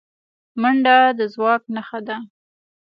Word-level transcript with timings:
منډه 0.61 0.95
د 1.17 1.19
ځواک 1.33 1.61
نښه 1.75 1.99
ده 2.07 2.17